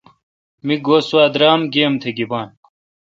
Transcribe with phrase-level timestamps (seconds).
[0.65, 2.47] می گو سوا درامہ گیی ام تہ گیبان۔